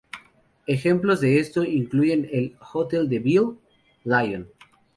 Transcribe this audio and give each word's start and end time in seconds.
Ejemplos 0.65 1.21
de 1.21 1.39
esto 1.39 1.63
incluyen 1.63 2.27
el 2.33 2.57
Hôtel 2.57 3.07
de 3.07 3.19
Ville, 3.19 3.57
Lyon. 4.03 4.49